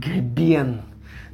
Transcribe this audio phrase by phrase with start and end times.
[0.00, 0.80] Габен,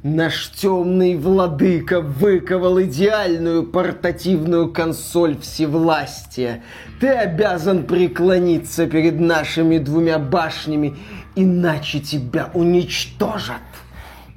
[0.03, 6.63] наш темный владыка выковал идеальную портативную консоль всевластия.
[6.99, 10.97] Ты обязан преклониться перед нашими двумя башнями,
[11.35, 13.61] иначе тебя уничтожат.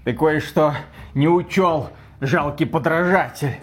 [0.05, 0.77] Ты кое-что
[1.15, 1.91] не учел,
[2.21, 3.57] жалкий подражатель.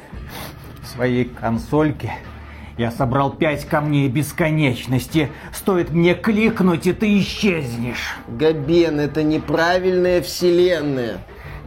[0.82, 2.14] В своей консольке
[2.78, 5.32] я собрал пять камней бесконечности.
[5.52, 8.16] Стоит мне кликнуть, и ты исчезнешь.
[8.28, 11.18] Габен, это неправильная вселенная.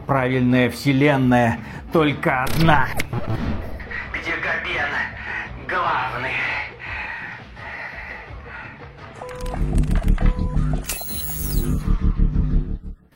[0.07, 1.59] Правильная вселенная
[1.91, 2.87] только одна.
[4.13, 4.89] Где Габен?
[5.67, 6.40] Главный.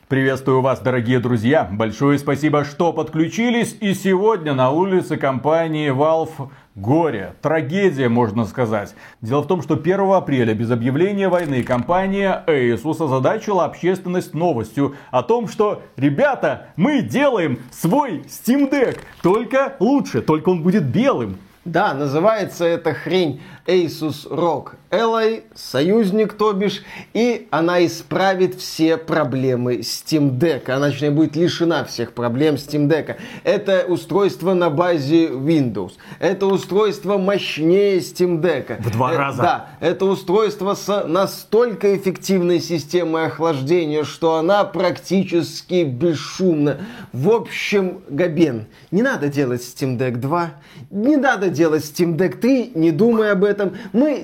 [0.08, 1.68] Приветствую вас, дорогие друзья.
[1.68, 3.76] Большое спасибо, что подключились.
[3.80, 8.94] И сегодня на улице компании Valve горе, трагедия, можно сказать.
[9.20, 15.24] Дело в том, что 1 апреля без объявления войны компания Asus озадачила общественность новостью о
[15.24, 21.36] том, что, ребята, мы делаем свой Steam Deck, только лучше, только он будет белым.
[21.64, 29.76] Да, называется эта хрень Asus ROG Ally, союзник, то бишь, и она исправит все проблемы
[29.76, 30.70] Steam Deck.
[30.70, 33.16] Она, точнее, будет лишена всех проблем Steam Deck.
[33.44, 35.92] Это устройство на базе Windows.
[36.18, 38.82] Это устройство мощнее Steam Deck.
[38.82, 39.42] В два Э, раза.
[39.42, 46.78] Да, это устройство с настолько эффективной системой охлаждения, что она практически бесшумна.
[47.12, 50.50] В общем, Габен, не надо делать Steam Deck 2,
[50.90, 53.74] не надо делать Steam Deck 3, не думай об этом.
[53.92, 54.22] Мы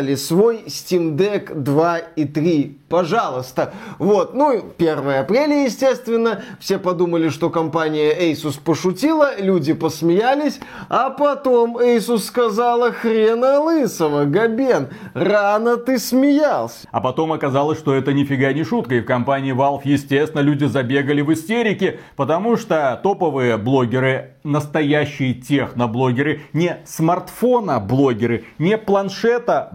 [0.00, 2.76] сделали свой Steam Deck 2 и 3.
[2.88, 3.72] Пожалуйста.
[3.98, 4.34] Вот.
[4.34, 6.42] Ну, 1 апреля, естественно.
[6.58, 14.88] Все подумали, что компания Asus пошутила, люди посмеялись, а потом Asus сказала хрена лысого, Габен,
[15.14, 16.88] рано ты смеялся.
[16.90, 18.96] А потом оказалось, что это нифига не шутка.
[18.96, 26.40] И в компании Valve, естественно, люди забегали в истерике, потому что топовые блогеры, настоящие техноблогеры,
[26.52, 28.76] не смартфона-блогеры, не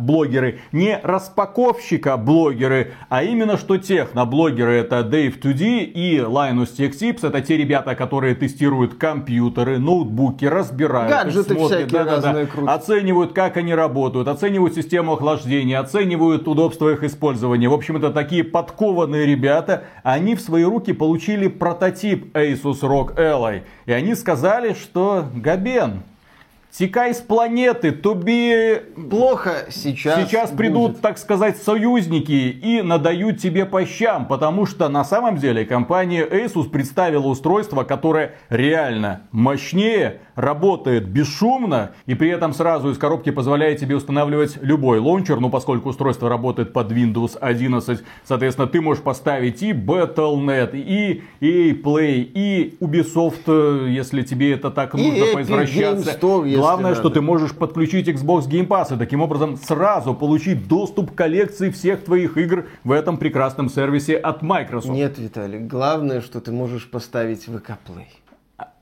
[0.05, 7.27] планшета-блогеры, не распаковщика блогеры, а именно что техноблогеры это Dave 2D и Linus Tech Tips.
[7.27, 12.75] Это те ребята, которые тестируют компьютеры, ноутбуки, разбирают, их, Гаджеты смотрят, всякие разные крутят.
[12.75, 17.67] оценивают, как они работают, оценивают систему охлаждения, оценивают удобство их использования.
[17.67, 19.83] В общем, это такие подкованные ребята.
[20.03, 23.63] Они в свои руки получили прототип Asus ROG Ally.
[23.85, 26.03] И они сказали, что Габен,
[26.77, 30.21] текай с планеты, туби Плохо сейчас.
[30.21, 31.01] Сейчас придут, будет.
[31.01, 36.69] так сказать, союзники и надают тебе по щам, потому что на самом деле компания Asus
[36.69, 43.95] представила устройство, которое реально мощнее, работает бесшумно и при этом сразу из коробки позволяет тебе
[43.95, 49.71] устанавливать любой лаунчер, ну поскольку устройство работает под Windows 11, соответственно, ты можешь поставить и
[49.71, 56.11] Battle.net, и EA Play, и Ubisoft, э, если тебе это так И нужно поизвращаться.
[56.11, 57.15] Store, Главное, что надо.
[57.15, 62.03] ты можешь подключить Xbox Game Pass и таким образом сразу получить доступ к коллекции всех
[62.03, 64.93] твоих игр в этом прекрасном сервисе от Microsoft.
[64.93, 68.07] Нет, Виталий, главное, что ты можешь поставить ВК Play.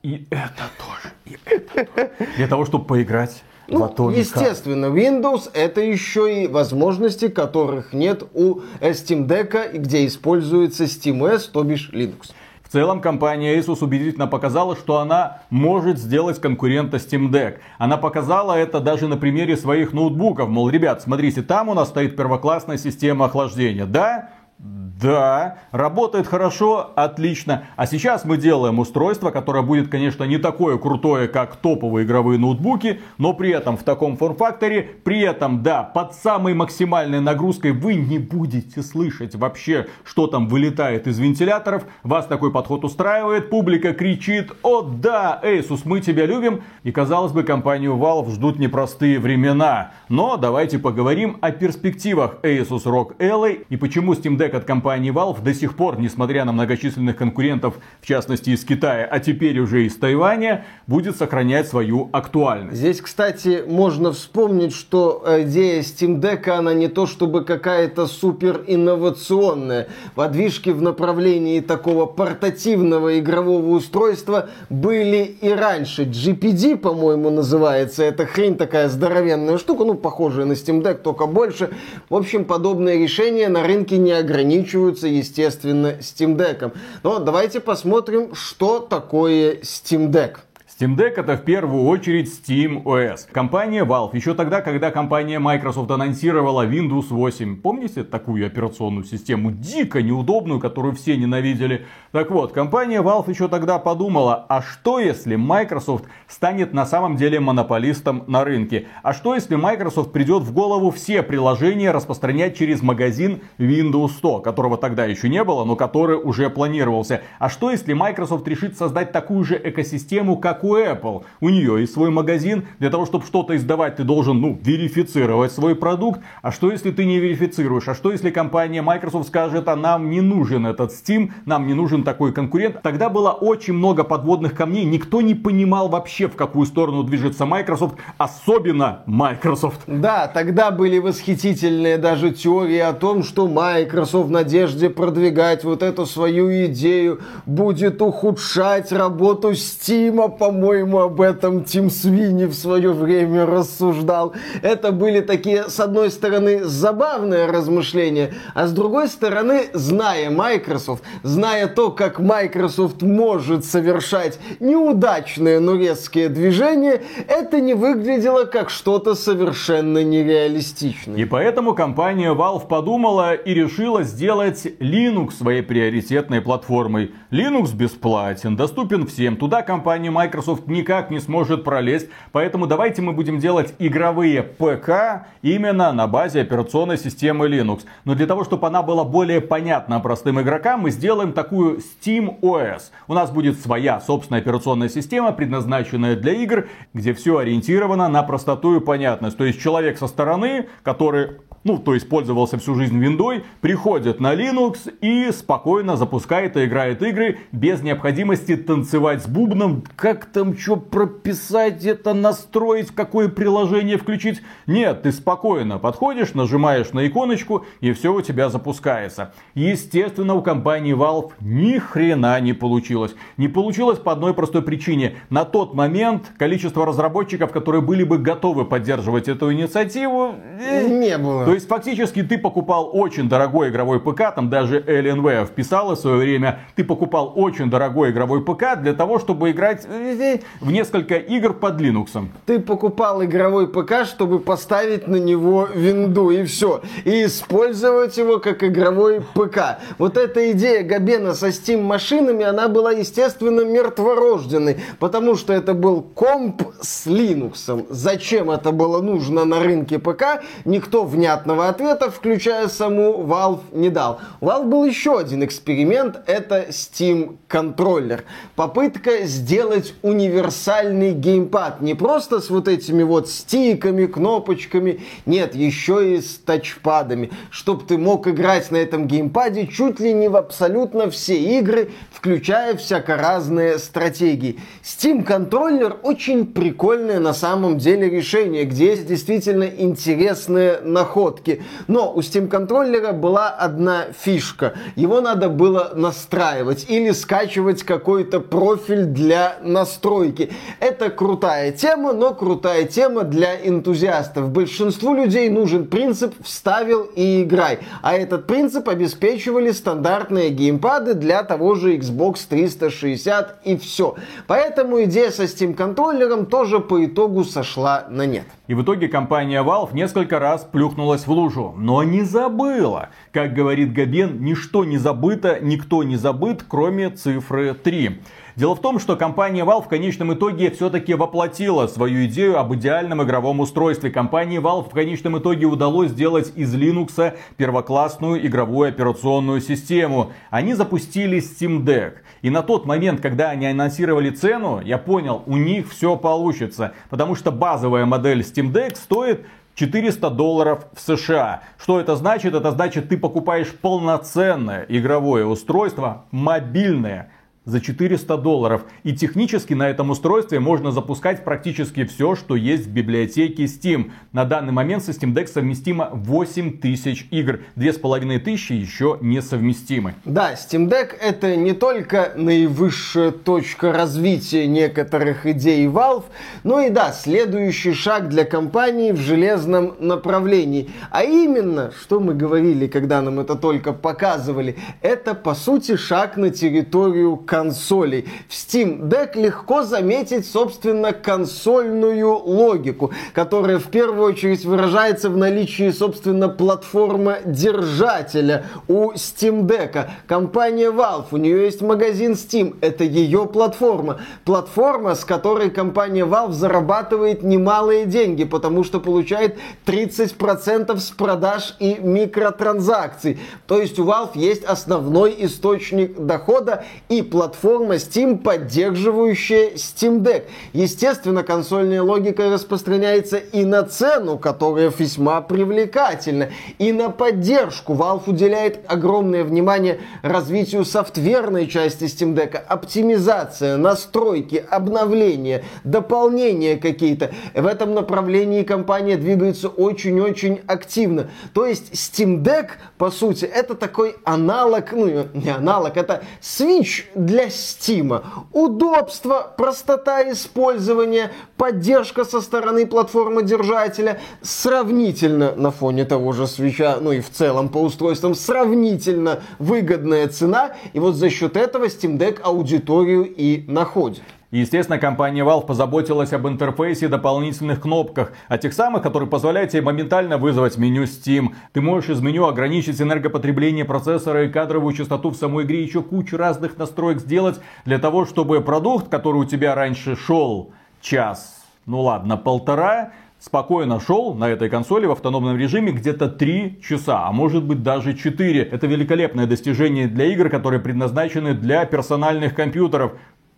[0.03, 1.13] И это тоже.
[1.25, 2.11] И это тоже.
[2.37, 4.19] Для того, чтобы поиграть в Ну, Atomic Heart.
[4.19, 11.63] естественно, Windows это еще и возможности, которых нет у Steam Deck, где используется SteamOS, то
[11.63, 12.31] бишь Linux.
[12.73, 17.59] Целом компания Asus убедительно показала, что она может сделать конкурента Steam Deck.
[17.77, 20.49] Она показала это даже на примере своих ноутбуков.
[20.49, 23.85] Мол, ребят, смотрите, там у нас стоит первоклассная система охлаждения.
[23.85, 24.31] Да?
[24.59, 27.65] Да, работает хорошо, отлично.
[27.75, 33.01] А сейчас мы делаем устройство, которое будет, конечно, не такое крутое, как топовые игровые ноутбуки,
[33.17, 38.17] но при этом в таком форм-факторе, при этом, да, под самой максимальной нагрузкой вы не
[38.19, 41.83] будете слышать вообще, что там вылетает из вентиляторов.
[42.03, 46.61] Вас такой подход устраивает, публика кричит, о да, Asus, мы тебя любим.
[46.83, 49.91] И казалось бы, компанию Valve ждут непростые времена.
[50.07, 55.41] Но давайте поговорим о перспективах Asus ROG Ally и почему Steam Deck от компании Valve
[55.41, 59.95] до сих пор, несмотря на многочисленных конкурентов, в частности из Китая, а теперь уже из
[59.95, 62.77] Тайваня, будет сохранять свою актуальность.
[62.77, 69.87] Здесь, кстати, можно вспомнить, что идея Steam Deck, она не то чтобы какая-то супер инновационная.
[70.15, 76.03] Подвижки в направлении такого портативного игрового устройства были и раньше.
[76.03, 78.03] GPD, по-моему, называется.
[78.03, 81.69] Это хрень такая здоровенная штука, ну, похожая на Steam Deck, только больше.
[82.09, 86.73] В общем, подобные решения на рынке не ограничиваются, естественно, Steam Deck.
[87.03, 90.39] Но давайте посмотрим, что такое Steam Deck.
[90.75, 93.31] Steam Deck это в первую очередь Steam OS.
[93.31, 100.01] Компания Valve, еще тогда, когда компания Microsoft анонсировала Windows 8, помните такую операционную систему, дико
[100.01, 101.85] неудобную, которую все ненавидели?
[102.11, 107.39] Так вот, компания Valve еще тогда подумала, а что если Microsoft станет на самом деле
[107.39, 108.87] монополистом на рынке?
[109.03, 114.79] А что если Microsoft придет в голову все приложения распространять через магазин Windows 100, которого
[114.79, 117.21] тогда еще не было, но который уже планировался?
[117.37, 121.23] А что если Microsoft решит создать такую же экосистему, как у Apple.
[121.41, 122.65] У нее есть свой магазин.
[122.79, 126.21] Для того, чтобы что-то издавать, ты должен, ну, верифицировать свой продукт.
[126.41, 127.87] А что, если ты не верифицируешь?
[127.87, 132.03] А что, если компания Microsoft скажет, а нам не нужен этот Steam, нам не нужен
[132.03, 132.81] такой конкурент?
[132.81, 134.85] Тогда было очень много подводных камней.
[134.85, 139.81] Никто не понимал вообще, в какую сторону движется Microsoft, особенно Microsoft.
[139.87, 146.05] Да, тогда были восхитительные даже теории о том, что Microsoft в надежде продвигать вот эту
[146.05, 154.33] свою идею будет ухудшать работу Steam, по-моему, об этом Тим Свини в свое время рассуждал.
[154.61, 161.65] Это были такие, с одной стороны, забавные размышления, а с другой стороны, зная Microsoft, зная
[161.67, 170.03] то, как Microsoft может совершать неудачные, но резкие движения, это не выглядело как что-то совершенно
[170.03, 171.17] нереалистичное.
[171.17, 177.11] И поэтому компания Valve подумала и решила сделать Linux своей приоритетной платформой.
[177.31, 179.35] Linux бесплатен, доступен всем.
[179.35, 182.09] Туда компания Microsoft Microsoft никак не сможет пролезть.
[182.31, 187.81] Поэтому давайте мы будем делать игровые ПК именно на базе операционной системы Linux.
[188.03, 192.91] Но для того, чтобы она была более понятна простым игрокам, мы сделаем такую Steam OS.
[193.07, 198.75] У нас будет своя собственная операционная система, предназначенная для игр, где все ориентировано на простоту
[198.75, 199.37] и понятность.
[199.37, 204.35] То есть человек со стороны, который ну, то есть пользовался всю жизнь виндой, приходит на
[204.35, 210.75] Linux и спокойно запускает и играет игры без необходимости танцевать с бубном, как там что
[210.75, 214.41] прописать, это настроить, какое приложение включить.
[214.67, 219.33] Нет, ты спокойно подходишь, нажимаешь на иконочку и все у тебя запускается.
[219.55, 223.15] Естественно, у компании Valve ни хрена не получилось.
[223.37, 225.15] Не получилось по одной простой причине.
[225.29, 231.52] На тот момент количество разработчиков, которые были бы готовы поддерживать эту инициативу, э, не было.
[231.53, 236.59] Есть фактически ты покупал очень дорогой игровой ПК, там даже LNV вписала в свое время,
[236.75, 242.27] ты покупал очень дорогой игровой ПК для того, чтобы играть в несколько игр под Linux.
[242.45, 246.81] Ты покупал игровой ПК, чтобы поставить на него винду и все.
[247.05, 249.79] И использовать его как игровой ПК.
[249.97, 254.77] Вот эта идея Габена со Steam машинами, она была, естественно, мертворожденной.
[254.99, 257.85] Потому что это был комп с Linux.
[257.89, 263.89] Зачем это было нужно на рынке ПК, никто внятно внятного ответа, включая саму Valve, не
[263.89, 264.19] дал.
[264.39, 268.23] Valve был еще один эксперимент, это Steam контроллер.
[268.55, 271.81] Попытка сделать универсальный геймпад.
[271.81, 277.29] Не просто с вот этими вот стиками, кнопочками, нет, еще и с тачпадами.
[277.49, 282.77] Чтоб ты мог играть на этом геймпаде чуть ли не в абсолютно все игры, включая
[282.77, 284.59] всяко разные стратегии.
[284.81, 291.63] Steam контроллер очень прикольное на самом деле решение, где есть действительно интересные находки находки.
[291.87, 294.73] Но у Steam контроллера была одна фишка.
[294.95, 300.51] Его надо было настраивать или скачивать какой-то профиль для настройки.
[300.79, 304.49] Это крутая тема, но крутая тема для энтузиастов.
[304.49, 307.79] Большинству людей нужен принцип «вставил и играй».
[308.01, 314.15] А этот принцип обеспечивали стандартные геймпады для того же Xbox 360 и все.
[314.47, 318.45] Поэтому идея со Steam контроллером тоже по итогу сошла на нет.
[318.67, 323.09] И в итоге компания Valve несколько раз плюхнулась в лужу, но не забыла.
[323.33, 328.21] Как говорит Габен, ничто не забыто, никто не забыт, кроме цифры 3.
[328.55, 333.23] Дело в том, что компания Valve в конечном итоге все-таки воплотила свою идею об идеальном
[333.23, 334.11] игровом устройстве.
[334.11, 340.31] Компании Valve в конечном итоге удалось сделать из Linux первоклассную игровую операционную систему.
[340.51, 342.17] Они запустили Steam Deck.
[342.43, 346.93] И на тот момент, когда они анонсировали цену, я понял, у них все получится.
[347.09, 351.63] Потому что базовая модель Steam Deck стоит 400 долларов в США.
[351.79, 352.53] Что это значит?
[352.53, 357.31] Это значит, ты покупаешь полноценное игровое устройство, мобильное,
[357.65, 358.85] за 400 долларов.
[359.03, 364.11] И технически на этом устройстве можно запускать практически все, что есть в библиотеке Steam.
[364.31, 367.59] На данный момент со Steam Deck совместимо 8000 игр.
[367.75, 370.15] 2500 еще не совместимы.
[370.25, 376.25] Да, Steam Deck это не только наивысшая точка развития некоторых идей Valve,
[376.63, 380.89] но и да, следующий шаг для компании в железном направлении.
[381.11, 386.49] А именно, что мы говорили, когда нам это только показывали, это по сути шаг на
[386.49, 388.27] территорию консолей.
[388.49, 395.91] В Steam Deck легко заметить, собственно, консольную логику, которая в первую очередь выражается в наличии,
[395.91, 400.09] собственно, платформы держателя у Steam Deck.
[400.25, 404.19] Компания Valve, у нее есть магазин Steam, это ее платформа.
[404.45, 411.99] Платформа, с которой компания Valve зарабатывает немалые деньги, потому что получает 30% с продаж и
[412.01, 413.39] микротранзакций.
[413.67, 420.43] То есть у Valve есть основной источник дохода и платформа Steam, поддерживающая Steam Deck.
[420.73, 427.93] Естественно, консольная логика распространяется и на цену, которая весьма привлекательна, и на поддержку.
[427.93, 437.31] Valve уделяет огромное внимание развитию софтверной части Steam Deck, оптимизация, настройки, обновления, дополнения какие-то.
[437.53, 441.29] В этом направлении компания двигается очень-очень активно.
[441.53, 447.32] То есть Steam Deck, по сути, это такой аналог, ну не аналог, это Switch для
[447.47, 448.23] Steam.
[448.51, 457.11] Удобство, простота использования, поддержка со стороны платформы держателя, сравнительно на фоне того же Switch, ну
[457.11, 460.73] и в целом по устройствам, сравнительно выгодная цена.
[460.93, 464.21] И вот за счет этого Steam Deck аудиторию и находит.
[464.59, 469.81] Естественно, компания Valve позаботилась об интерфейсе и дополнительных кнопках, о тех самых, которые позволяют тебе
[469.81, 471.55] моментально вызвать меню Steam.
[471.71, 476.37] Ты можешь из меню ограничить энергопотребление процессора и кадровую частоту в самой игре, еще кучу
[476.37, 482.37] разных настроек сделать для того, чтобы продукт, который у тебя раньше шел час, ну ладно,
[482.37, 483.11] полтора,
[483.43, 488.13] спокойно шел на этой консоли в автономном режиме где-то 3 часа, а может быть даже
[488.13, 488.61] 4.
[488.61, 493.13] Это великолепное достижение для игр, которые предназначены для персональных компьютеров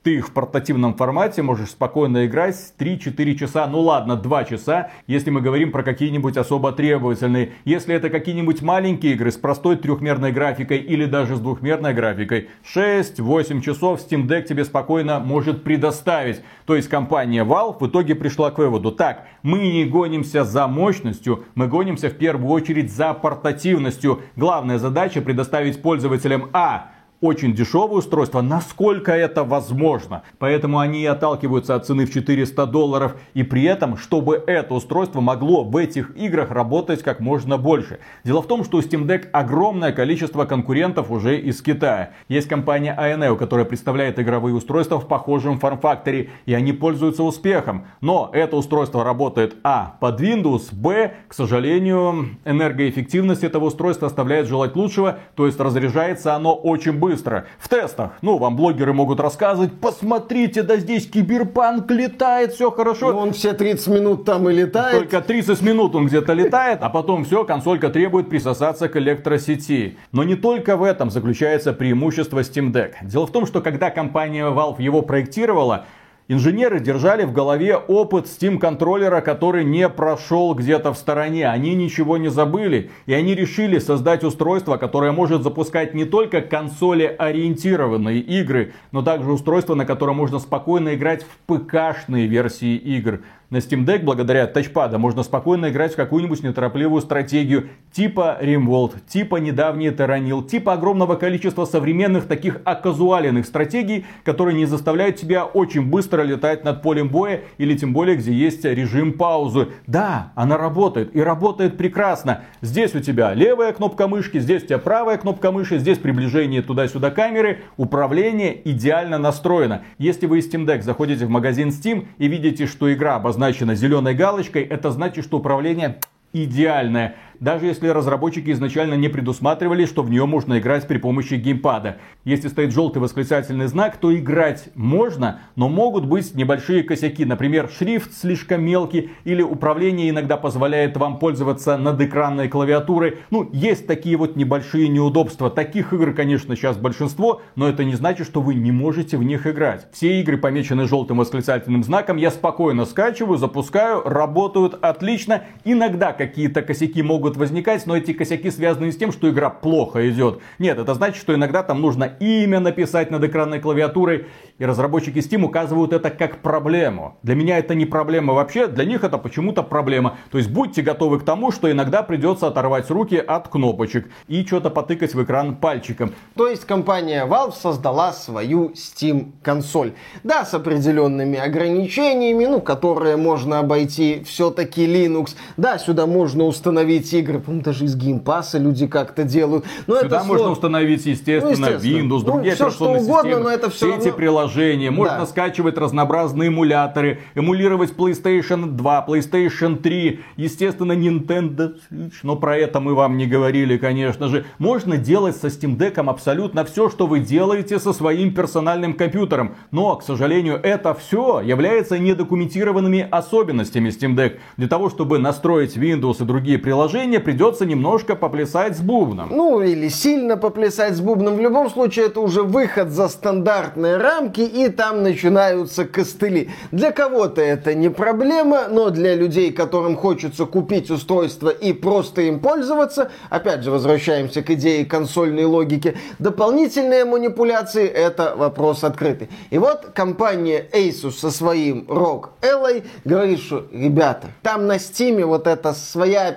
[0.06, 5.42] ты в портативном формате можешь спокойно играть 3-4 часа, ну ладно, 2 часа, если мы
[5.42, 7.54] говорим про какие-нибудь особо требовательные.
[7.66, 13.62] Если это какие-нибудь маленькие игры с простой трехмерной графикой или даже с двухмерной графикой, 6-8
[13.62, 16.44] часов Steam Deck тебе спокойно может предоставить.
[16.68, 21.46] То есть компания Valve в итоге пришла к выводу, так, мы не гонимся за мощностью,
[21.56, 24.22] мы гонимся в первую очередь за портативностью.
[24.36, 26.92] Главная задача предоставить пользователям А
[27.26, 30.24] очень дешевое устройство, насколько это возможно.
[30.38, 33.16] Поэтому они и отталкиваются от цены в 400 долларов.
[33.34, 38.00] И при этом, чтобы это устройство могло в этих играх работать как можно больше.
[38.24, 42.12] Дело в том, что у Steam Deck огромное количество конкурентов уже из Китая.
[42.30, 46.30] Есть компания ANEO, которая представляет игровые устройства в похожем форм-факторе.
[46.46, 47.88] И они пользуются успехом.
[48.02, 54.76] Но это устройство работает А под Windows, Б, к сожалению, энергоэффективность этого устройства оставляет желать
[54.76, 55.20] лучшего.
[55.36, 57.46] То есть разряжается оно очень быстро быстро.
[57.60, 63.14] В тестах, ну, вам блогеры могут рассказывать, посмотрите, да здесь киберпанк летает, все хорошо.
[63.14, 64.98] Ну, он все 30 минут там и летает.
[64.98, 69.98] Только 30 минут он где-то летает, а потом все, консолька требует присосаться к электросети.
[70.12, 72.94] Но не только в этом заключается преимущество Steam Deck.
[73.04, 75.86] Дело в том, что когда компания Valve его проектировала,
[76.28, 81.48] Инженеры держали в голове опыт Steam контроллера, который не прошел где-то в стороне.
[81.48, 82.90] Они ничего не забыли.
[83.06, 89.32] И они решили создать устройство, которое может запускать не только консоли ориентированные игры, но также
[89.32, 93.20] устройство, на котором можно спокойно играть в ПК-шные версии игр.
[93.52, 99.36] На Steam Deck благодаря тачпада можно спокойно играть в какую-нибудь неторопливую стратегию типа Rimworld, типа
[99.36, 106.24] недавний Terranil, типа огромного количества современных таких оказуаленных стратегий, которые не заставляют тебя очень быстро
[106.24, 109.68] летать над полем боя или тем более где есть режим паузы.
[109.86, 112.42] Да, она работает и работает прекрасно.
[112.62, 117.12] Здесь у тебя левая кнопка мышки, здесь у тебя правая кнопка мыши, здесь приближение туда-сюда
[117.12, 119.84] камеры, управление идеально настроено.
[120.00, 123.76] Если вы из Steam Deck заходите в магазин Steam и видите, что игра обозначена обозначено
[123.76, 126.00] зеленой галочкой, это значит, что управление
[126.32, 131.98] идеальное даже если разработчики изначально не предусматривали, что в нее можно играть при помощи геймпада.
[132.24, 137.26] Если стоит желтый восклицательный знак, то играть можно, но могут быть небольшие косяки.
[137.26, 143.20] Например, шрифт слишком мелкий или управление иногда позволяет вам пользоваться над экранной клавиатурой.
[143.32, 145.50] Ну, есть такие вот небольшие неудобства.
[145.50, 149.48] Таких игр, конечно, сейчас большинство, но это не значит, что вы не можете в них
[149.48, 149.88] играть.
[149.92, 155.44] Все игры помечены желтым восклицательным знаком, я спокойно скачиваю, запускаю, работают отлично.
[155.64, 160.08] Иногда какие-то косяки могут могут возникать, но эти косяки связаны с тем, что игра плохо
[160.12, 160.42] идет.
[160.60, 164.28] Нет, это значит, что иногда там нужно имя написать над экранной клавиатурой,
[164.60, 167.18] и разработчики Steam указывают это как проблему.
[167.24, 170.18] Для меня это не проблема вообще, для них это почему-то проблема.
[170.30, 174.70] То есть будьте готовы к тому, что иногда придется оторвать руки от кнопочек и что-то
[174.70, 176.14] потыкать в экран пальчиком.
[176.36, 179.94] То есть компания Valve создала свою Steam консоль.
[180.24, 185.32] Да, с определенными ограничениями, ну, которые можно обойти все-таки Linux.
[185.58, 187.40] Да, сюда можно установить игры.
[187.40, 189.66] По-моему, даже из Game Pass а люди как-то делают.
[189.88, 191.98] Но Сюда это можно сло- установить, естественно, Ну, естественно.
[191.98, 193.40] Windows, Ну, другие всё, что угодно, системы.
[193.44, 194.92] но это все эти равно- приложения.
[194.92, 195.26] Можно Да.
[195.26, 202.14] скачивать разнообразные эмуляторы, эмулировать PlayStation 2, PlayStation 3, естественно, Nintendo Switch.
[202.24, 204.46] Но про это мы вам не говорили, конечно же.
[204.60, 209.56] Можно делать со Steam Deck абсолютно все, что вы делаете со своим персональным компьютером.
[209.72, 214.38] Но, к сожалению, это все является недокументированными особенностями Steam Deck.
[214.58, 219.30] Для того, чтобы настроить Windows и другие приложения, придется немножко поплясать с бубном.
[219.32, 221.36] Ну, или сильно поплясать с бубном.
[221.36, 226.50] В любом случае, это уже выход за стандартные рамки, и там начинаются костыли.
[226.72, 232.40] Для кого-то это не проблема, но для людей, которым хочется купить устройство и просто им
[232.40, 239.30] пользоваться, опять же, возвращаемся к идее консольной логики, дополнительные манипуляции– это вопрос открытый.
[239.50, 245.48] И вот компания Asus со своим ROG Ally говорит, что, ребята, там на Steam вот
[245.48, 246.32] эта своя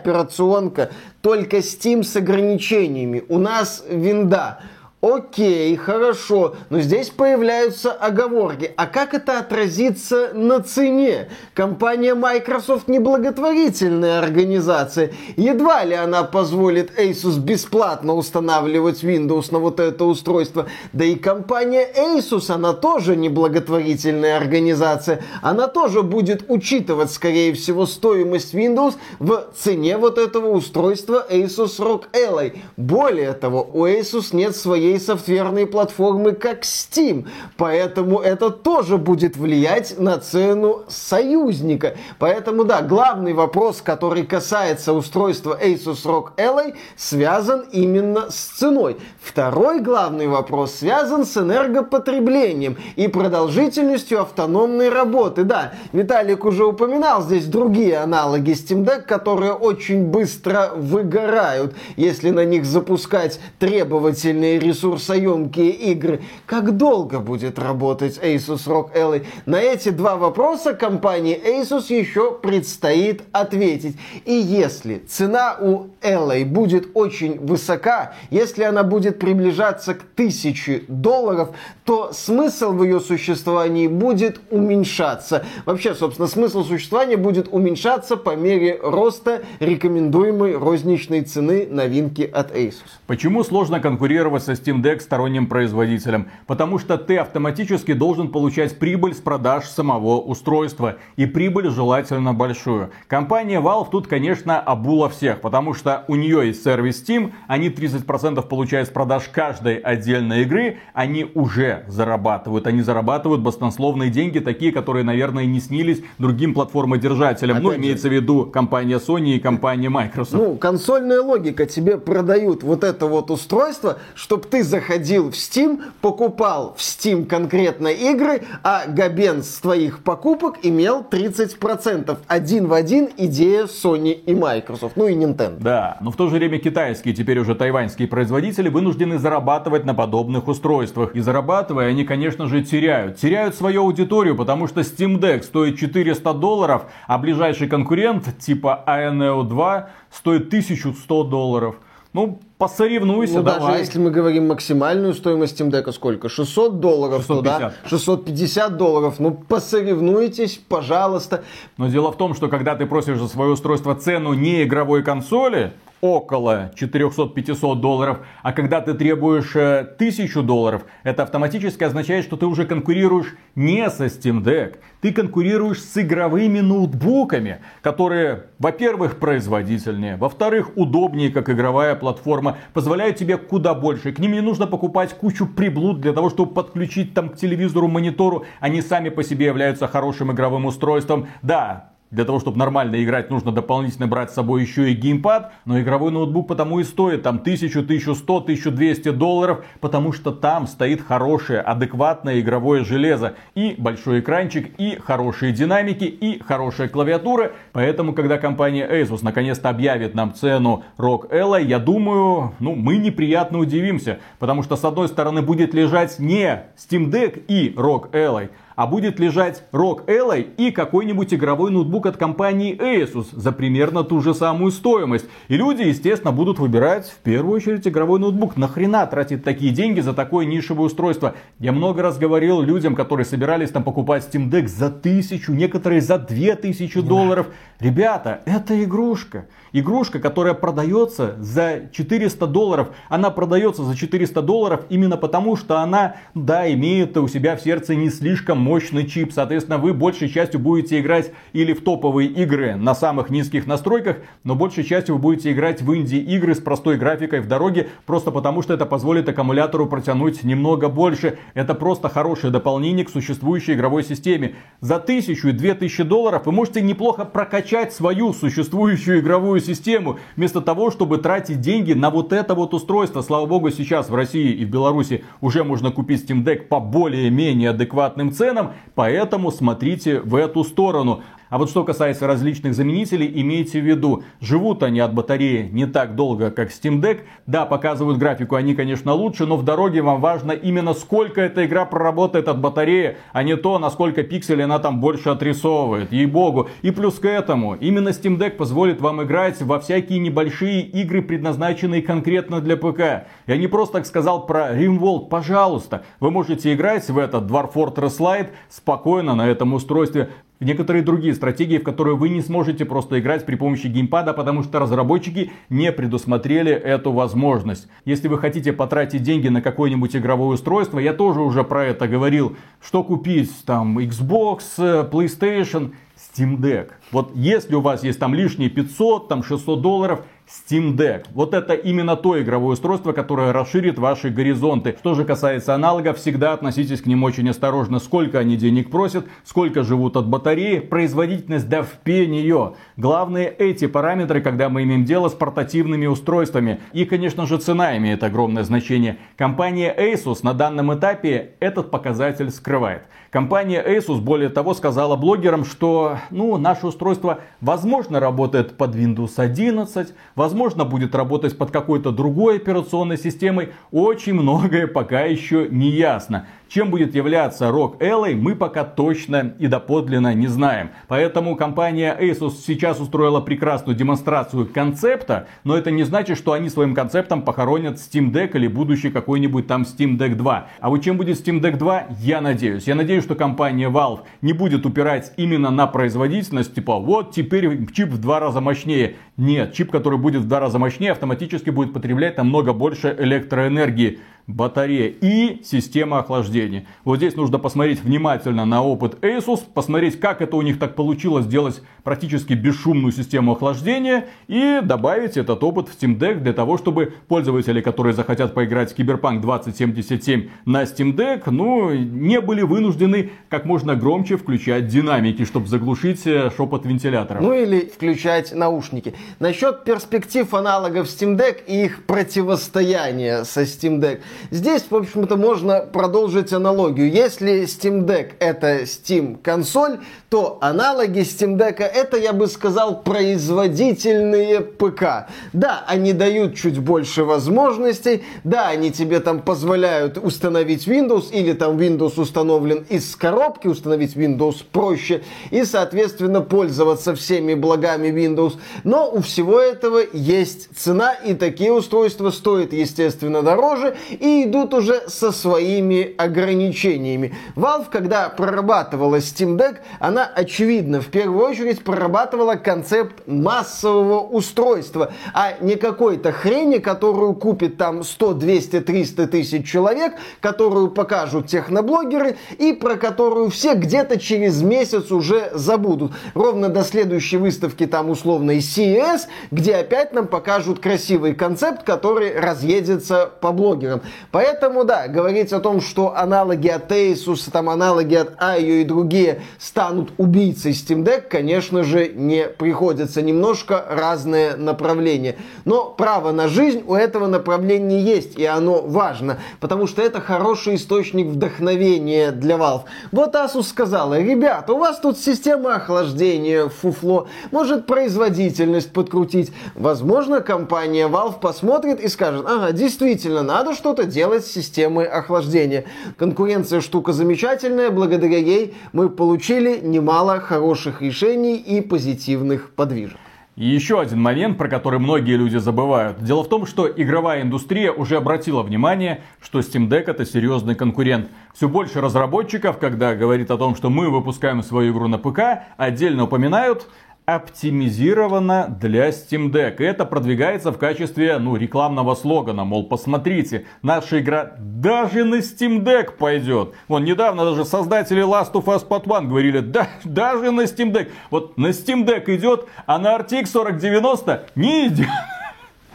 [0.58, 0.90] операционка,
[1.22, 3.24] только Steam с ограничениями.
[3.28, 4.60] У нас винда.
[5.00, 8.72] Окей, хорошо, но здесь появляются оговорки.
[8.76, 11.28] А как это отразится на цене?
[11.54, 15.12] Компания Microsoft не благотворительная организация.
[15.36, 20.66] Едва ли она позволит Asus бесплатно устанавливать Windows на вот это устройство.
[20.92, 25.22] Да и компания Asus, она тоже не благотворительная организация.
[25.42, 32.06] Она тоже будет учитывать, скорее всего, стоимость Windows в цене вот этого устройства Asus ROG
[32.12, 32.58] Ally.
[32.76, 37.26] Более того, у Asus нет своей софтверной платформы, как Steam.
[37.56, 41.96] Поэтому это тоже будет влиять на цену союзника.
[42.18, 48.96] Поэтому, да, главный вопрос, который касается устройства Asus ROG Ally, связан именно с ценой.
[49.20, 55.44] Второй главный вопрос связан с энергопотреблением и продолжительностью автономной работы.
[55.44, 62.44] Да, Виталик уже упоминал здесь другие аналоги Steam Deck, которые очень быстро выгорают, если на
[62.44, 66.20] них запускать требовательные ресурсоемкие игры.
[66.46, 69.26] Как долго будет работать Asus ROG Ally?
[69.46, 73.96] На эти два вопроса компании Asus еще предстоит ответить.
[74.24, 81.50] И если цена у Ally будет очень высока, если она будет приближаться к 1000 долларов,
[81.84, 85.44] то смысл в ее существовании будет уменьшаться.
[85.64, 92.98] Вообще, собственно, смысл существования будет уменьшаться по мере роста рекомендуемой розничной цены новинки от Asus.
[93.06, 96.28] Почему сложно конкурировать со Steam Deck сторонним производителем?
[96.46, 100.96] Потому что ты автоматически должен получать прибыль с продаж самого устройства.
[101.16, 102.90] И прибыль желательно большую.
[103.06, 105.40] Компания Valve тут, конечно, обула всех.
[105.40, 107.32] Потому что у нее есть сервис Steam.
[107.46, 110.78] Они 30% получают с продаж каждой отдельной игры.
[110.94, 112.66] Они уже зарабатывают.
[112.66, 114.38] Они зарабатывают баснословные деньги.
[114.38, 117.62] Такие, которые, наверное, не снились другим платформодержателям.
[117.62, 117.86] ну, Опять же.
[117.86, 120.32] имеется в виду компания Sony и компания Microsoft.
[120.32, 121.66] Ну, консольная логика.
[121.66, 127.88] Тебе продают вот это вот устройство, чтобы ты заходил в Steam, покупал в Steam конкретно
[127.88, 132.18] игры, а Габен с твоих покупок имел 30%.
[132.26, 135.58] Один в один идея Sony и Microsoft, ну и Nintendo.
[135.58, 140.48] Да, но в то же время китайские, теперь уже тайваньские производители вынуждены зарабатывать на подобных
[140.48, 141.14] устройствах.
[141.14, 143.16] И зарабатывая, они, конечно же, теряют.
[143.16, 149.44] Теряют свою аудиторию, потому что Steam Deck стоит 400 долларов, а ближайший конкурент типа ANEO
[149.44, 151.76] 2 стоит 1100 долларов.
[152.12, 153.80] Ну, посоревнуйся, Ну, даже давай.
[153.80, 156.28] если мы говорим максимальную стоимость Steam Deck, сколько?
[156.28, 157.58] 600 долларов 650.
[157.58, 157.72] туда?
[157.88, 159.14] 650 долларов.
[159.18, 161.44] Ну, посоревнуйтесь, пожалуйста.
[161.76, 165.72] Но дело в том, что когда ты просишь за свое устройство цену не игровой консоли,
[166.00, 172.46] около 400-500 долларов, а когда ты требуешь э, 1000 долларов, это автоматически означает, что ты
[172.46, 180.70] уже конкурируешь не со Steam Deck, ты конкурируешь с игровыми ноутбуками, которые, во-первых, производительнее, во-вторых,
[180.76, 184.12] удобнее как игровая платформа, позволяют тебе куда больше.
[184.12, 188.44] К ним не нужно покупать кучу приблуд для того, чтобы подключить там к телевизору, монитору.
[188.60, 191.28] Они сами по себе являются хорошим игровым устройством.
[191.42, 195.80] Да, для того, чтобы нормально играть, нужно дополнительно брать с собой еще и геймпад, но
[195.80, 201.60] игровой ноутбук потому и стоит там 1000, 1100, 1200 долларов, потому что там стоит хорошее,
[201.60, 207.52] адекватное игровое железо, и большой экранчик, и хорошие динамики, и хорошая клавиатура.
[207.72, 213.58] Поэтому, когда компания Asus наконец-то объявит нам цену ROG Ally, я думаю, ну, мы неприятно
[213.58, 218.86] удивимся, потому что с одной стороны будет лежать не Steam Deck и ROG Ally, а
[218.86, 224.34] будет лежать ROG Ally и какой-нибудь игровой ноутбук от компании Asus за примерно ту же
[224.34, 225.26] самую стоимость.
[225.48, 228.56] И люди, естественно, будут выбирать в первую очередь игровой ноутбук.
[228.56, 231.34] Нахрена тратить такие деньги за такое нишевое устройство?
[231.58, 236.16] Я много раз говорил людям, которые собирались там покупать Steam Deck за тысячу, некоторые за
[236.16, 237.48] две тысячи долларов.
[237.80, 239.48] Ребята, это игрушка.
[239.72, 246.14] Игрушка, которая продается за 400 долларов, она продается за 400 долларов именно потому, что она,
[246.34, 249.32] да, имеет у себя в сердце не слишком мощный чип.
[249.32, 254.54] Соответственно, вы большей частью будете играть или в топовые игры на самых низких настройках, но
[254.54, 258.74] большей частью вы будете играть в инди-игры с простой графикой в дороге, просто потому что
[258.74, 261.38] это позволит аккумулятору протянуть немного больше.
[261.54, 264.54] Это просто хорошее дополнение к существующей игровой системе.
[264.80, 270.90] За 1000 и 2000 долларов вы можете неплохо прокачать свою существующую игровую систему, вместо того,
[270.90, 273.22] чтобы тратить деньги на вот это вот устройство.
[273.22, 277.70] Слава богу, сейчас в России и в Беларуси уже можно купить Steam Deck по более-менее
[277.70, 278.57] адекватным ценам,
[278.94, 281.22] поэтому смотрите в эту сторону.
[281.50, 286.14] А вот что касается различных заменителей, имейте в виду, живут они от батареи не так
[286.14, 287.20] долго, как Steam Deck.
[287.46, 291.84] Да, показывают графику они, конечно, лучше, но в дороге вам важно именно сколько эта игра
[291.86, 296.68] проработает от батареи, а не то, насколько пикселей она там больше отрисовывает, ей-богу.
[296.82, 302.02] И плюс к этому, именно Steam Deck позволит вам играть во всякие небольшие игры, предназначенные
[302.02, 303.26] конкретно для ПК.
[303.46, 308.18] Я не просто так сказал про RimWorld, пожалуйста, вы можете играть в этот Dwarf Fortress
[308.18, 313.46] Lite спокойно на этом устройстве некоторые другие стратегии, в которые вы не сможете просто играть
[313.46, 317.88] при помощи геймпада, потому что разработчики не предусмотрели эту возможность.
[318.04, 322.56] Если вы хотите потратить деньги на какое-нибудь игровое устройство, я тоже уже про это говорил,
[322.80, 326.90] что купить, там, Xbox, PlayStation, Steam Deck.
[327.12, 331.26] Вот если у вас есть там лишние 500, там 600 долларов, Steam Deck.
[331.34, 334.96] Вот это именно то игровое устройство, которое расширит ваши горизонты.
[334.98, 337.98] Что же касается аналогов, всегда относитесь к ним очень осторожно.
[337.98, 342.74] Сколько они денег просят, сколько живут от батареи, производительность да в нее.
[342.96, 346.80] Главные эти параметры, когда мы имеем дело с портативными устройствами.
[346.92, 349.18] И, конечно же, цена имеет огромное значение.
[349.36, 353.02] Компания Asus на данном этапе этот показатель скрывает.
[353.30, 360.14] Компания Asus, более того, сказала блогерам, что ну, наше устройство возможно работает под Windows 11,
[360.34, 363.74] возможно будет работать под какой-то другой операционной системой.
[363.92, 366.46] Очень многое пока еще не ясно.
[366.68, 370.90] Чем будет являться ROG Ally, мы пока точно и доподлинно не знаем.
[371.08, 376.94] Поэтому компания Asus сейчас устроила прекрасную демонстрацию концепта, но это не значит, что они своим
[376.94, 380.68] концептом похоронят Steam Deck или будущий какой-нибудь там Steam Deck 2.
[380.78, 382.86] А вот чем будет Steam Deck 2, я надеюсь.
[382.86, 388.10] Я надеюсь, что компания Valve не будет упирать именно на производительность, типа вот теперь чип
[388.10, 389.16] в два раза мощнее.
[389.38, 394.18] Нет, чип, который будет в два раза мощнее, автоматически будет потреблять намного больше электроэнергии
[394.48, 396.86] батарея и система охлаждения.
[397.04, 401.44] Вот здесь нужно посмотреть внимательно на опыт Asus, посмотреть, как это у них так получилось
[401.44, 407.12] сделать практически бесшумную систему охлаждения и добавить этот опыт в Steam Deck для того, чтобы
[407.28, 413.66] пользователи, которые захотят поиграть в Cyberpunk 2077 на Steam Deck, ну, не были вынуждены как
[413.66, 417.40] можно громче включать динамики, чтобы заглушить э, шепот вентилятора.
[417.40, 419.14] Ну или включать наушники.
[419.38, 424.20] Насчет перспектив аналогов Steam Deck и их противостояния со Steam Deck.
[424.50, 427.10] Здесь, в общем-то, можно продолжить аналогию.
[427.10, 429.98] Если Steam Deck это Steam консоль,
[430.28, 435.28] то аналоги Steam Deck это, я бы сказал, производительные ПК.
[435.52, 441.76] Да, они дают чуть больше возможностей, да, они тебе там позволяют установить Windows или там
[441.76, 448.54] Windows установлен из коробки, установить Windows проще и, соответственно, пользоваться всеми благами Windows.
[448.84, 455.04] Но у всего этого есть цена, и такие устройства стоят, естественно, дороже, и идут уже
[455.08, 457.34] со своими ограничениями.
[457.56, 465.54] Valve, когда прорабатывала Steam Deck, она, очевидно, в первую очередь прорабатывала концепт массового устройства, а
[465.60, 472.72] не какой-то хрени, которую купит там 100, 200, 300 тысяч человек, которую покажут техноблогеры и
[472.72, 476.12] про которую все где-то через месяц уже забудут.
[476.34, 483.30] Ровно до следующей выставки там условной CES, где опять нам покажут красивый концепт, который разъедется
[483.40, 484.02] по блогерам.
[484.30, 489.42] Поэтому, да, говорить о том, что аналоги от Asus, там аналоги от AIO и другие
[489.58, 493.22] станут убийцей Steam Deck, конечно же, не приходится.
[493.22, 495.36] Немножко разные направления.
[495.64, 500.76] Но право на жизнь у этого направления есть, и оно важно, потому что это хороший
[500.76, 502.82] источник вдохновения для Valve.
[503.12, 509.52] Вот Asus сказала, ребята, у вас тут система охлаждения, фуфло, может производительность подкрутить.
[509.74, 515.84] Возможно, компания Valve посмотрит и скажет, ага, действительно, надо что-то делать с системой охлаждения.
[516.16, 523.18] Конкуренция штука замечательная, благодаря ей мы получили немало хороших решений и позитивных подвижек.
[523.58, 526.22] И еще один момент, про который многие люди забывают.
[526.22, 531.28] Дело в том, что игровая индустрия уже обратила внимание, что Steam Deck это серьезный конкурент.
[531.54, 536.22] Все больше разработчиков, когда говорит о том, что мы выпускаем свою игру на ПК, отдельно
[536.22, 536.86] упоминают
[537.28, 539.76] оптимизировано для Steam Deck.
[539.80, 542.64] И это продвигается в качестве ну, рекламного слогана.
[542.64, 546.72] Мол, посмотрите, наша игра даже на Steam Deck пойдет.
[546.88, 551.10] Вон, недавно даже создатели Last of Us Part 1 говорили, да, даже на Steam Deck.
[551.30, 555.08] Вот на Steam Deck идет, а на RTX 4090 не идет.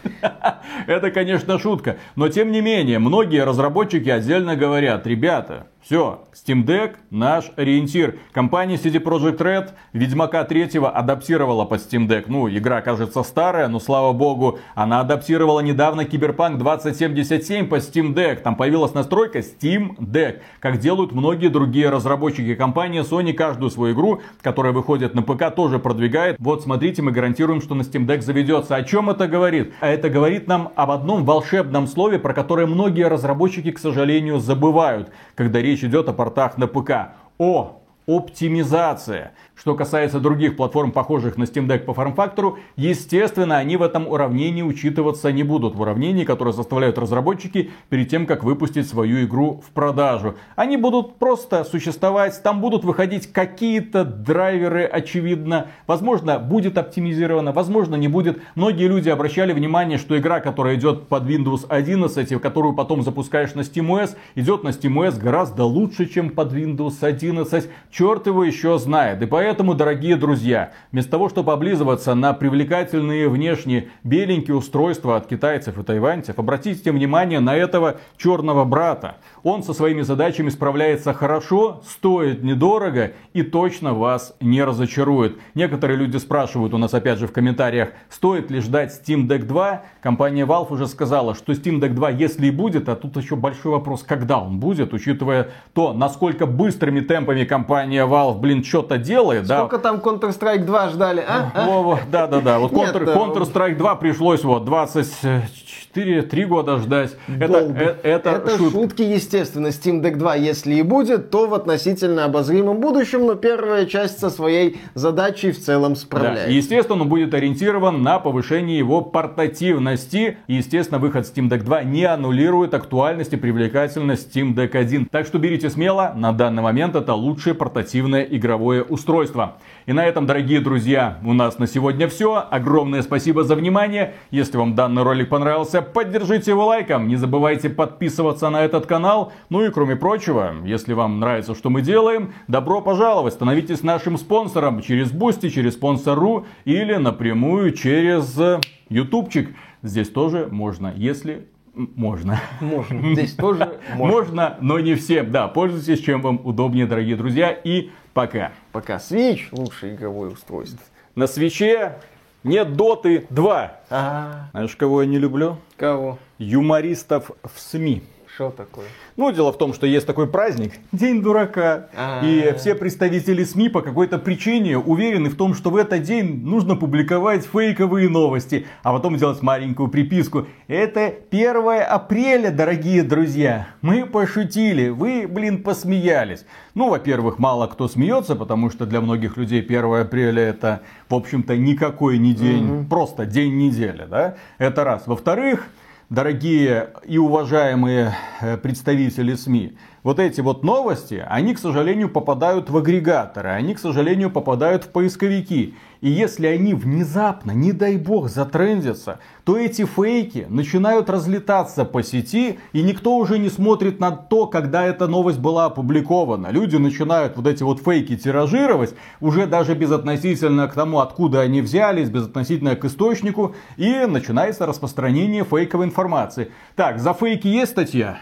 [0.86, 1.98] Это, конечно, шутка.
[2.16, 8.18] Но, тем не менее, многие разработчики отдельно говорят, ребята, все, Steam Deck наш ориентир.
[8.32, 12.26] Компания CD Projekt Red Ведьмака 3 адаптировала под Steam Deck.
[12.28, 18.38] Ну, игра кажется старая, но слава богу, она адаптировала недавно Киберпанк 2077 по Steam Deck.
[18.38, 22.56] Там появилась настройка Steam Deck, как делают многие другие разработчики.
[22.56, 26.38] Компания Sony каждую свою игру, которая выходит на ПК, тоже продвигает.
[26.40, 28.78] Вот смотрите, мы гарантируем, что на Steam Deck заведется.
[28.78, 29.74] О чем это говорит?
[29.82, 35.12] А это говорит нам об одном волшебном слове, про которое многие разработчики, к сожалению, забывают,
[35.36, 37.16] когда речь речь идет о портах на ПК.
[37.38, 39.34] О оптимизация.
[39.56, 44.64] Что касается других платформ, похожих на Steam Deck по форм-фактору, естественно, они в этом уравнении
[44.64, 45.76] учитываться не будут.
[45.76, 50.36] В уравнении, которое составляют разработчики перед тем, как выпустить свою игру в продажу.
[50.56, 55.68] Они будут просто существовать, там будут выходить какие-то драйверы, очевидно.
[55.88, 58.42] Возможно, будет оптимизировано, возможно, не будет.
[58.56, 63.54] Многие люди обращали внимание, что игра, которая идет под Windows 11, и которую потом запускаешь
[63.54, 67.70] на SteamOS, идет на SteamOS гораздо лучше, чем под Windows 11.
[67.94, 69.22] Черт его еще знает.
[69.22, 75.78] И поэтому дорогие друзья, вместо того, чтобы облизываться на привлекательные внешние беленькие устройства от китайцев
[75.78, 79.18] и тайваньцев, обратите внимание на этого черного брата.
[79.44, 85.38] Он со своими задачами справляется хорошо, стоит недорого и точно вас не разочарует.
[85.56, 89.84] Некоторые люди спрашивают у нас опять же в комментариях, стоит ли ждать Steam Deck 2.
[90.02, 93.72] Компания Valve уже сказала, что Steam Deck 2 если и будет, а тут еще большой
[93.72, 99.48] вопрос, когда он будет, учитывая то, насколько быстрыми темпами компания Valve, блин, что-то делает делает,
[99.48, 99.60] да.
[99.60, 101.52] Сколько там Counter-Strike 2 ждали, а?
[101.66, 102.60] Во, да, да, да.
[102.60, 107.16] Вот Counter, Counter-Strike 2 пришлось вот 24-3 года ждать.
[107.28, 108.74] Это, это, это, это шут...
[108.74, 109.33] шутки, естественно.
[109.42, 114.30] Steam Deck 2, если и будет, то в относительно обозримом будущем, но первая часть со
[114.30, 116.48] своей задачей в целом справляется.
[116.48, 116.52] Да.
[116.52, 120.38] Естественно, он будет ориентирован на повышение его портативности.
[120.48, 125.08] И, естественно, выход Steam Deck 2 не аннулирует актуальность и привлекательность Steam Deck 1.
[125.12, 129.58] Так что берите смело, на данный момент это лучшее портативное игровое устройство.
[129.86, 132.48] И на этом, дорогие друзья, у нас на сегодня все.
[132.50, 134.16] Огромное спасибо за внимание.
[134.32, 137.08] Если вам данный ролик понравился, поддержите его лайком.
[137.10, 139.34] Не забывайте подписываться на этот канал.
[139.50, 143.34] Ну и кроме прочего, если вам нравится, что мы делаем, добро пожаловать.
[143.34, 148.40] Становитесь нашим спонсором через Boosty, через sponsr.ru или напрямую через
[148.88, 149.54] ютубчик.
[149.82, 152.40] Здесь тоже можно, если можно.
[152.62, 153.14] Можно.
[153.14, 154.16] Здесь тоже можно.
[154.16, 155.32] Можно, но не всем.
[155.32, 157.50] Да, пользуйтесь, чем вам удобнее, дорогие друзья.
[157.52, 158.52] И пока.
[158.72, 158.96] Пока.
[158.98, 160.80] Switch лучшее игровое устройство.
[161.16, 161.96] На свече
[162.44, 163.74] нет Доты 2.
[163.90, 164.50] Ага.
[164.52, 165.58] Знаешь, кого я не люблю?
[165.78, 166.18] Кого?
[166.38, 168.04] Юмористов в СМИ.
[168.36, 168.88] Что такое?
[169.16, 171.90] Ну, дело в том, что есть такой праздник, День дурака.
[171.96, 172.26] А-а-а.
[172.26, 176.76] И все представители СМИ по какой-то причине уверены в том, что в этот день нужно
[176.76, 180.48] публиковать фейковые новости, а потом делать маленькую приписку.
[180.68, 183.68] Это 1 апреля, дорогие друзья.
[183.84, 186.44] Мы пошутили, вы, блин, посмеялись.
[186.74, 191.56] Ну, во-первых, мало кто смеется, потому что для многих людей 1 апреля это, в общем-то,
[191.56, 192.86] никакой не день, угу.
[192.90, 194.38] просто день недели, да?
[194.58, 195.06] Это раз.
[195.06, 195.68] Во-вторых,
[196.14, 202.78] дорогие и уважаемые э, представители СМИ, вот эти вот новости, они, к сожалению, попадают в
[202.78, 205.74] агрегаторы, они, к сожалению, попадают в поисковики.
[206.04, 212.60] И если они внезапно, не дай бог, затрендятся, то эти фейки начинают разлетаться по сети,
[212.74, 216.48] и никто уже не смотрит на то, когда эта новость была опубликована.
[216.48, 222.10] Люди начинают вот эти вот фейки тиражировать, уже даже безотносительно к тому, откуда они взялись,
[222.10, 226.52] безотносительно к источнику, и начинается распространение фейковой информации.
[226.76, 228.20] Так, за фейки есть статья?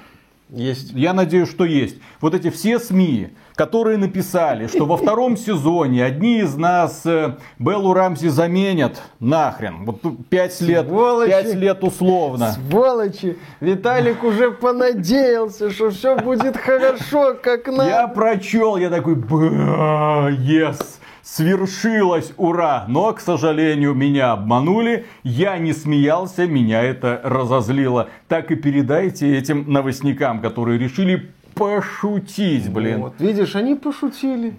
[0.51, 0.91] Есть.
[0.91, 1.95] Я надеюсь, что есть.
[2.19, 7.93] Вот эти все СМИ, которые написали, что во втором сезоне одни из нас э, Беллу
[7.93, 9.85] Рамзи заменят нахрен.
[9.85, 10.89] Вот пять лет,
[11.25, 12.51] пять лет условно.
[12.51, 13.37] Сволочи!
[13.61, 17.89] Виталик уже понадеялся, что все будет хорошо, как надо.
[17.89, 20.99] Я прочел, я такой, yes.
[21.21, 22.85] Свершилось, ура!
[22.87, 28.09] Но, к сожалению, меня обманули, я не смеялся, меня это разозлило.
[28.27, 33.01] Так и передайте этим новостникам, которые решили пошутить, блин.
[33.01, 34.55] Вот, видишь, они пошутили.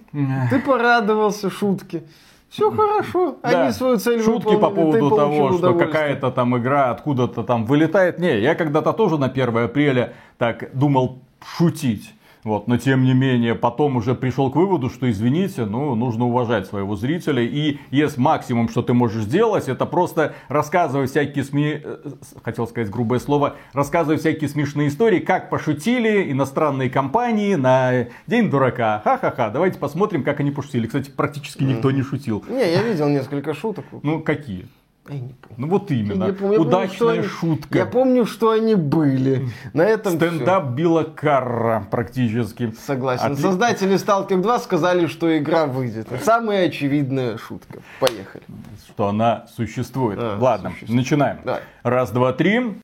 [0.51, 2.05] Ты порадовался шутке.
[2.53, 3.62] Все хорошо, да.
[3.64, 8.18] они свою цель Шутки по поводу того, что какая-то там игра откуда-то там вылетает.
[8.18, 12.12] Не, я когда-то тоже на 1 апреля так думал шутить.
[12.44, 16.66] Вот, но тем не менее, потом уже пришел к выводу, что извините, ну, нужно уважать
[16.66, 17.42] своего зрителя.
[17.42, 21.98] И есть максимум, что ты можешь сделать, это просто рассказывать всякие СМИ, э,
[22.42, 29.00] хотел сказать грубое слово, рассказывать всякие смешные истории, как пошутили иностранные компании на День дурака.
[29.05, 30.87] Ха-ха-ха, давайте посмотрим, как они пошутили.
[30.88, 32.44] Кстати, практически никто не шутил.
[32.48, 33.85] Не, я видел несколько шуток.
[34.02, 34.66] Ну, какие?
[35.09, 35.57] Я не помню.
[35.57, 36.25] Ну вот именно.
[36.27, 37.79] Я помню, Удачная я помню, шутка.
[37.79, 39.49] Я помню, что они были.
[39.73, 40.75] На этом Стендап все.
[40.75, 42.73] Билла Карра практически.
[42.87, 43.33] Согласен.
[43.33, 43.43] Отли...
[43.43, 46.07] Создатели Stalker 2 сказали, что игра выйдет.
[46.23, 47.81] Самая очевидная шутка.
[47.99, 48.45] Поехали.
[48.87, 50.19] Что она существует.
[50.21, 50.97] А, Ладно, существует.
[50.97, 51.38] начинаем.
[51.45, 51.62] Давай.
[51.83, 52.79] Раз, два, три.